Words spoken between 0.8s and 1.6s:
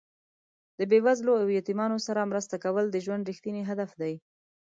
بې وزلو او